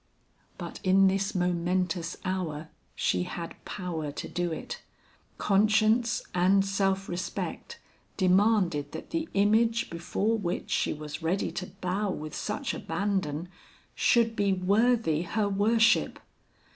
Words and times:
But 0.57 0.79
in 0.83 1.05
this 1.07 1.35
momentous 1.35 2.17
hour 2.25 2.69
she 2.95 3.21
had 3.21 3.63
power 3.65 4.11
to 4.11 4.27
do 4.27 4.51
it. 4.51 4.81
Conscience 5.37 6.23
and 6.33 6.65
self 6.65 7.07
respect 7.07 7.77
demanded 8.17 8.93
that 8.93 9.11
the 9.11 9.29
image 9.35 9.91
before 9.91 10.35
which 10.39 10.71
she 10.71 10.91
was 10.91 11.21
ready 11.21 11.51
to 11.51 11.67
bow 11.67 12.09
with 12.09 12.33
such 12.33 12.73
abandon, 12.73 13.47
should 13.93 14.35
be 14.35 14.51
worthy 14.51 15.21
her 15.21 15.47
worship. 15.47 16.17